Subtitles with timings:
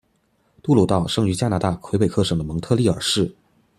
[0.63, 3.35] 杜鲁道生于加拿大魁北克省的蒙特利尔市。